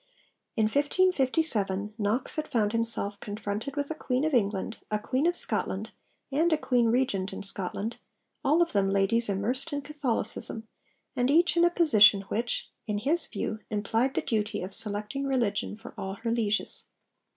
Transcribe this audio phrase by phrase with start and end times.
[0.57, 5.35] In 1557, Knox had found himself confronted with a Queen of England, a Queen of
[5.35, 5.91] Scotland,
[6.31, 7.99] and a Queen Regent in Scotland
[8.43, 10.67] all of them ladies immersed in Catholicism,
[11.15, 15.77] and each in a position which, in his view, implied the duty of selecting religion
[15.77, 16.85] for all her lieges.